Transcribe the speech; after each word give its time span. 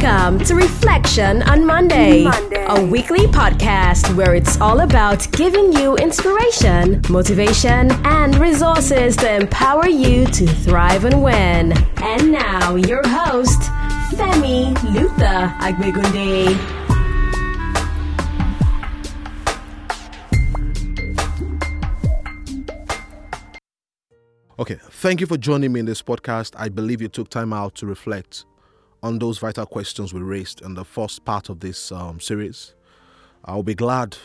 Welcome 0.00 0.38
to 0.44 0.54
Reflection 0.54 1.42
on 1.42 1.66
Monday, 1.66 2.22
Monday. 2.22 2.64
a 2.68 2.84
weekly 2.84 3.26
podcast 3.26 4.14
where 4.14 4.36
it's 4.36 4.60
all 4.60 4.82
about 4.82 5.26
giving 5.32 5.72
you 5.72 5.96
inspiration, 5.96 7.02
motivation, 7.08 7.90
and 8.06 8.36
resources 8.38 9.16
to 9.16 9.34
empower 9.34 9.88
you 9.88 10.24
to 10.26 10.46
thrive 10.46 11.04
and 11.04 11.20
win. 11.20 11.72
And 11.96 12.30
now, 12.30 12.76
your 12.76 13.02
host, 13.08 13.60
Femi 14.12 14.80
Luther 14.94 15.52
Agbegunde. 15.58 16.54
Okay, 24.60 24.78
thank 24.90 25.20
you 25.20 25.26
for 25.26 25.36
joining 25.36 25.72
me 25.72 25.80
in 25.80 25.86
this 25.86 26.02
podcast. 26.02 26.54
I 26.56 26.68
believe 26.68 27.02
you 27.02 27.08
took 27.08 27.30
time 27.30 27.52
out 27.52 27.74
to 27.76 27.86
reflect 27.86 28.44
on 29.02 29.18
those 29.18 29.38
vital 29.38 29.66
questions 29.66 30.12
we 30.12 30.20
raised 30.20 30.62
in 30.62 30.74
the 30.74 30.84
first 30.84 31.24
part 31.24 31.48
of 31.48 31.60
this 31.60 31.92
um, 31.92 32.20
series. 32.20 32.74
I'll 33.44 33.62
be 33.62 33.74
glad 33.74 34.16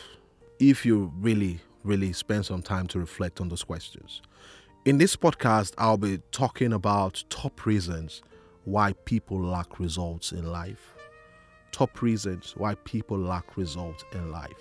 if 0.58 0.84
you 0.84 1.12
really, 1.18 1.60
really 1.84 2.12
spend 2.12 2.46
some 2.46 2.62
time 2.62 2.86
to 2.88 2.98
reflect 2.98 3.40
on 3.40 3.48
those 3.48 3.62
questions. 3.62 4.20
In 4.84 4.98
this 4.98 5.16
podcast, 5.16 5.72
I'll 5.78 5.96
be 5.96 6.20
talking 6.30 6.72
about 6.72 7.24
top 7.30 7.64
reasons 7.66 8.22
why 8.64 8.94
people 9.04 9.40
lack 9.40 9.78
results 9.78 10.32
in 10.32 10.50
life. 10.50 10.94
Top 11.72 12.02
reasons 12.02 12.54
why 12.56 12.74
people 12.84 13.18
lack 13.18 13.56
results 13.56 14.04
in 14.12 14.30
life. 14.30 14.52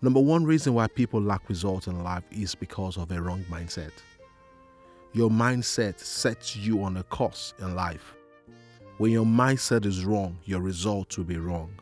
Number 0.00 0.20
one 0.20 0.44
reason 0.44 0.74
why 0.74 0.88
people 0.88 1.20
lack 1.20 1.48
results 1.48 1.86
in 1.86 2.02
life 2.02 2.24
is 2.30 2.54
because 2.54 2.96
of 2.96 3.10
a 3.12 3.20
wrong 3.20 3.44
mindset. 3.50 3.92
Your 5.12 5.30
mindset 5.30 5.98
sets 5.98 6.56
you 6.56 6.82
on 6.82 6.96
a 6.96 7.02
course 7.04 7.54
in 7.58 7.74
life. 7.74 8.14
When 9.02 9.10
your 9.10 9.24
mindset 9.24 9.84
is 9.84 10.04
wrong, 10.04 10.38
your 10.44 10.60
results 10.60 11.18
will 11.18 11.24
be 11.24 11.36
wrong. 11.36 11.72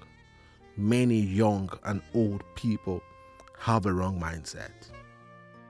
Many 0.78 1.20
young 1.20 1.68
and 1.84 2.00
old 2.14 2.42
people 2.54 3.02
have 3.58 3.84
a 3.84 3.92
wrong 3.92 4.18
mindset. 4.18 4.70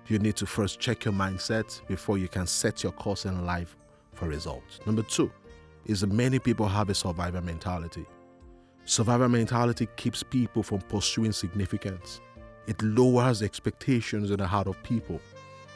You 0.06 0.20
need 0.20 0.36
to 0.36 0.46
first 0.46 0.78
check 0.78 1.04
your 1.04 1.12
mindset 1.12 1.84
before 1.88 2.18
you 2.18 2.28
can 2.28 2.46
set 2.46 2.84
your 2.84 2.92
course 2.92 3.24
in 3.24 3.44
life 3.44 3.76
for 4.12 4.28
results. 4.28 4.78
Number 4.86 5.02
two 5.02 5.28
is 5.86 6.02
that 6.02 6.12
many 6.12 6.38
people 6.38 6.68
have 6.68 6.88
a 6.88 6.94
survivor 6.94 7.40
mentality. 7.40 8.06
Survivor 8.84 9.28
mentality 9.28 9.88
keeps 9.96 10.22
people 10.22 10.62
from 10.62 10.78
pursuing 10.82 11.32
significance. 11.32 12.20
It 12.68 12.80
lowers 12.80 13.42
expectations 13.42 14.30
in 14.30 14.38
the 14.38 14.46
heart 14.46 14.68
of 14.68 14.80
people 14.84 15.20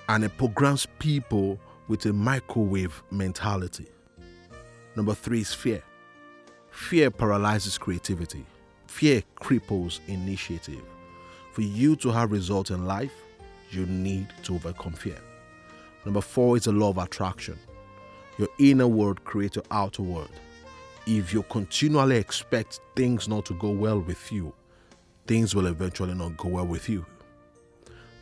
and 0.09 0.23
it 0.23 0.39
programs 0.39 0.87
people 1.01 1.59
with 1.89 2.07
a 2.07 2.13
microwave 2.13 3.03
mentality. 3.11 3.89
Number 4.97 5.15
three 5.15 5.41
is 5.41 5.53
fear. 5.53 5.83
Fear 6.71 7.11
paralyzes 7.11 7.79
creativity. 7.79 8.45
Fear 8.87 9.23
cripples 9.41 10.01
initiative. 10.07 10.83
For 11.53 11.63
you 11.63 11.97
to 11.97 12.11
have 12.11 12.33
results 12.33 12.71
in 12.71 12.87
life, 12.87 13.13
you 13.71 13.87
need 13.87 14.29
to 14.45 14.55
overcome 14.55 14.93
fear. 14.93 15.19
Number 16.05 16.21
four 16.21 16.57
is 16.57 16.65
the 16.65 16.73
law 16.73 16.91
of 16.91 16.99
attraction. 16.99 17.59
Your 18.39 18.49
inner 18.59 18.89
world 18.89 19.25
creates 19.25 19.57
your 19.57 19.65
outer 19.71 20.03
world. 20.03 20.31
If 21.07 21.33
you 21.33 21.43
continually 21.45 22.17
expect 22.17 22.81
things 22.97 23.29
not 23.29 23.47
to 23.47 23.55
go 23.55 23.71
well 23.71 24.01
with 24.01 24.33
you, 24.33 24.53
things 25.27 25.55
will 25.55 25.67
eventually 25.67 26.15
not 26.15 26.37
go 26.37 26.49
well 26.49 26.67
with 26.67 26.89
you. 26.89 27.05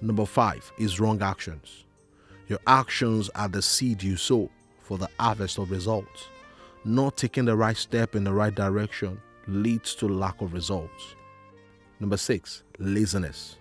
Number 0.00 0.26
five 0.26 0.72
is 0.78 1.00
wrong 1.00 1.22
actions. 1.22 1.84
Your 2.48 2.58
actions 2.66 3.30
are 3.34 3.48
the 3.48 3.62
seed 3.62 4.02
you 4.02 4.16
sow 4.16 4.50
for 4.80 4.98
the 4.98 5.08
harvest 5.18 5.58
of 5.58 5.70
results. 5.70 6.28
Not 6.84 7.16
taking 7.16 7.44
the 7.44 7.56
right 7.56 7.76
step 7.76 8.16
in 8.16 8.24
the 8.24 8.32
right 8.32 8.54
direction 8.54 9.20
leads 9.46 9.94
to 9.96 10.08
lack 10.08 10.40
of 10.40 10.52
results. 10.52 11.14
Number 12.00 12.16
six, 12.16 12.64
laziness. 12.78 13.56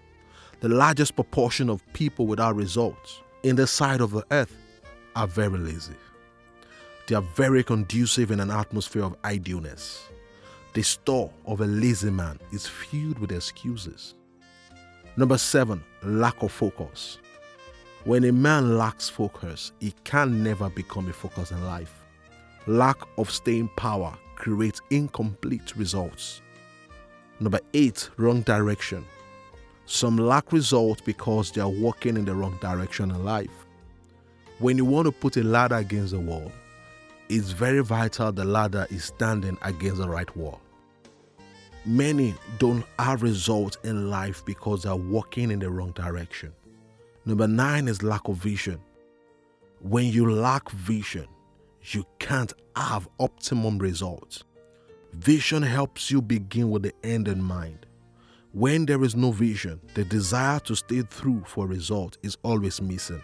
The 0.62 0.70
largest 0.70 1.16
proportion 1.16 1.70
of 1.70 1.84
people 1.94 2.26
without 2.26 2.56
results 2.56 3.22
in 3.44 3.56
the 3.56 3.68
side 3.68 4.02
of 4.02 4.12
the 4.12 4.26
earth 4.32 4.56
are 5.16 5.28
very 5.28 5.60
lazy. 5.60 5.96
They 7.08 7.16
are 7.16 7.22
very 7.36 7.64
conducive 7.64 8.32
in 8.32 8.40
an 8.40 8.50
atmosphere 8.50 9.04
of 9.04 9.16
idleness. 9.24 10.08
The 10.74 10.82
store 10.82 11.32
of 11.46 11.62
a 11.62 11.66
lazy 11.66 12.10
man 12.10 12.40
is 12.52 12.66
filled 12.66 13.20
with 13.20 13.32
excuses. 13.32 14.16
Number 15.18 15.38
seven, 15.38 15.84
lack 16.04 16.42
of 16.42 16.52
focus. 16.52 17.20
When 18.06 18.24
a 18.24 18.32
man 18.32 18.78
lacks 18.78 19.10
focus, 19.10 19.74
he 19.80 19.94
can 20.04 20.44
never 20.44 20.70
become 20.70 21.08
a 21.10 21.14
focus 21.14 21.52
in 21.52 21.64
life. 21.66 22.01
Lack 22.68 22.98
of 23.18 23.32
staying 23.32 23.70
power 23.76 24.16
creates 24.36 24.82
incomplete 24.92 25.76
results. 25.76 26.42
Number 27.40 27.60
eight, 27.74 28.10
wrong 28.18 28.42
direction. 28.42 29.04
Some 29.88 30.16
lack 30.18 30.54
results 30.54 31.02
because 31.02 31.52
they 31.52 31.62
are 31.62 31.70
walking 31.70 32.18
in 32.18 32.26
the 32.26 32.36
wrong 32.36 32.58
direction 32.62 33.10
in 33.10 33.26
life. 33.26 33.66
When 34.60 34.78
you 34.78 34.86
want 34.86 35.08
to 35.08 35.12
put 35.12 35.38
a 35.38 35.44
ladder 35.44 35.76
against 35.76 36.12
the 36.14 36.20
wall, 36.20 36.52
it's 37.30 37.50
very 37.50 37.82
vital 37.82 38.32
the 38.32 38.46
ladder 38.46 38.86
is 38.92 39.06
standing 39.06 39.58
against 39.64 39.98
the 39.98 40.08
right 40.08 40.34
wall. 40.38 40.62
Many 41.84 42.36
don't 42.60 42.86
have 43.00 43.24
results 43.24 43.78
in 43.84 44.12
life 44.12 44.46
because 44.46 44.84
they 44.84 44.90
are 44.90 44.96
walking 44.96 45.50
in 45.50 45.58
the 45.58 45.70
wrong 45.72 45.94
direction. 45.94 46.54
Number 47.26 47.48
nine 47.48 47.88
is 47.88 48.04
lack 48.04 48.28
of 48.28 48.36
vision. 48.36 48.80
When 49.80 50.06
you 50.06 50.32
lack 50.32 50.70
vision, 50.72 51.28
you 51.84 52.06
can't 52.20 52.54
have 52.76 53.08
optimum 53.20 53.78
results. 53.78 54.44
Vision 55.14 55.64
helps 55.64 56.10
you 56.10 56.22
begin 56.22 56.70
with 56.70 56.84
the 56.84 56.94
end 57.04 57.28
in 57.28 57.42
mind. 57.42 57.86
When 58.54 58.86
there 58.86 59.04
is 59.04 59.16
no 59.16 59.32
vision, 59.32 59.82
the 59.94 60.04
desire 60.04 60.60
to 60.62 60.76
stay 60.76 61.02
through 61.02 61.44
for 61.46 61.68
result 61.68 62.18
is 62.22 62.38
always 62.44 62.82
missing. 62.82 63.22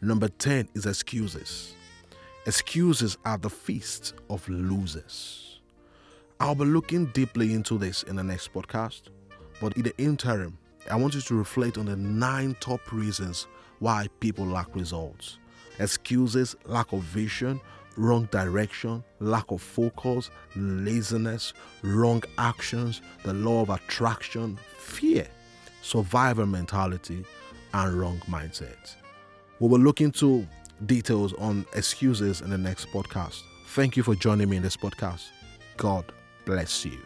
Number 0.00 0.28
10 0.28 0.68
is 0.74 0.86
excuses. 0.86 1.74
Excuses 2.46 3.16
are 3.24 3.38
the 3.38 3.50
feast 3.50 4.14
of 4.30 4.48
losers. 4.48 5.60
I'll 6.40 6.54
be 6.54 6.64
looking 6.64 7.06
deeply 7.06 7.52
into 7.52 7.78
this 7.78 8.04
in 8.04 8.16
the 8.16 8.22
next 8.22 8.52
podcast, 8.52 9.02
but 9.60 9.76
in 9.76 9.82
the 9.82 9.96
interim, 9.98 10.56
I 10.90 10.96
want 10.96 11.14
you 11.14 11.20
to 11.20 11.34
reflect 11.34 11.78
on 11.78 11.86
the 11.86 11.96
nine 11.96 12.56
top 12.60 12.92
reasons 12.92 13.48
why 13.80 14.08
people 14.20 14.46
lack 14.46 14.74
results 14.74 15.38
excuses, 15.78 16.56
lack 16.64 16.92
of 16.92 17.00
vision, 17.00 17.60
wrong 17.98 18.28
direction, 18.30 19.02
lack 19.20 19.50
of 19.50 19.60
focus, 19.60 20.30
laziness, 20.56 21.52
wrong 21.82 22.22
actions, 22.38 23.02
the 23.24 23.34
law 23.34 23.62
of 23.62 23.70
attraction, 23.70 24.58
fear, 24.78 25.26
survivor 25.82 26.46
mentality, 26.46 27.24
and 27.74 28.00
wrong 28.00 28.20
mindset. 28.28 28.94
We 29.60 29.68
will 29.68 29.80
look 29.80 30.00
into 30.00 30.46
details 30.86 31.34
on 31.34 31.66
excuses 31.74 32.40
in 32.40 32.50
the 32.50 32.58
next 32.58 32.88
podcast. 32.88 33.42
Thank 33.66 33.96
you 33.96 34.02
for 34.02 34.14
joining 34.14 34.48
me 34.48 34.56
in 34.56 34.62
this 34.62 34.76
podcast. 34.76 35.26
God 35.76 36.04
bless 36.44 36.84
you. 36.84 36.98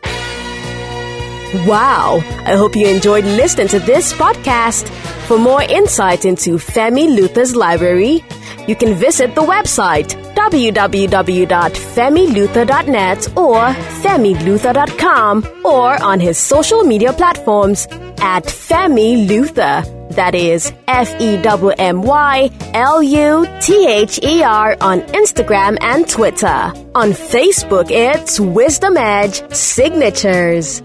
Wow! 1.66 2.22
I 2.46 2.56
hope 2.56 2.74
you 2.74 2.86
enjoyed 2.86 3.24
listening 3.24 3.68
to 3.68 3.78
this 3.78 4.12
podcast. 4.14 4.88
For 5.26 5.38
more 5.38 5.62
insight 5.62 6.24
into 6.24 6.56
Femi 6.56 7.14
Luther's 7.14 7.54
library, 7.54 8.24
you 8.66 8.74
can 8.74 8.94
visit 8.94 9.34
the 9.34 9.42
website 9.42 10.21
www.femiluther.net 10.42 13.28
or 13.36 13.58
femiluther.com 14.02 15.44
or 15.64 16.02
on 16.02 16.18
his 16.20 16.38
social 16.38 16.82
media 16.82 17.12
platforms 17.12 17.86
at 18.20 18.44
Femi 18.44 19.28
Luther. 19.28 19.84
That 20.10 20.34
is 20.34 20.72
F 20.88 21.14
E 21.20 21.40
W 21.40 21.72
M 21.78 22.02
Y 22.02 22.50
L 22.74 23.00
U 23.02 23.46
T 23.60 23.86
H 23.88 24.18
E 24.22 24.42
R 24.42 24.76
on 24.80 25.00
Instagram 25.02 25.78
and 25.80 26.08
Twitter. 26.08 26.72
On 26.94 27.12
Facebook, 27.12 27.90
it's 27.90 28.38
Wisdom 28.38 28.98
Edge 28.98 29.42
Signatures. 29.54 30.82